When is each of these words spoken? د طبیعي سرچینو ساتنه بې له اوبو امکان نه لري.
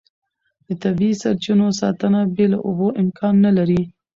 د 0.67 0.69
طبیعي 0.83 1.15
سرچینو 1.21 1.67
ساتنه 1.81 2.19
بې 2.35 2.45
له 2.53 2.57
اوبو 2.67 2.87
امکان 3.01 3.33
نه 3.45 3.51
لري. 3.57 3.81